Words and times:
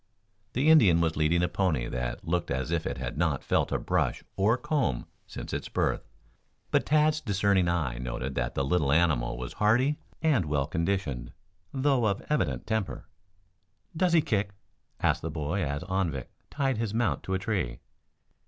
The 0.53 0.67
Indian 0.71 0.99
was 0.99 1.15
leading 1.15 1.43
a 1.43 1.47
pony 1.47 1.87
that 1.87 2.25
looked 2.27 2.49
as 2.49 2.71
if 2.71 2.87
it 2.87 2.97
had 2.97 3.19
not 3.19 3.43
felt 3.43 3.71
a 3.71 3.77
brush 3.77 4.23
or 4.35 4.57
comb 4.57 5.05
since 5.27 5.53
its 5.53 5.69
birth, 5.69 6.07
but 6.71 6.87
Tad's 6.87 7.21
discerning 7.21 7.67
eye 7.69 7.99
noted 7.99 8.33
that 8.33 8.55
the 8.55 8.65
little 8.65 8.91
animal 8.91 9.37
was 9.37 9.53
hardy 9.53 9.99
and 10.23 10.45
well 10.45 10.65
conditioned, 10.65 11.33
though 11.71 12.07
of 12.07 12.23
evident 12.31 12.65
temper. 12.65 13.05
"Does 13.95 14.13
he 14.13 14.21
kick?" 14.23 14.53
asked 15.01 15.21
the 15.21 15.29
boy, 15.29 15.61
as 15.63 15.83
Anvik 15.83 16.29
tied 16.49 16.79
his 16.79 16.95
mount 16.95 17.21
to 17.21 17.35
a 17.35 17.37
tree. 17.37 17.79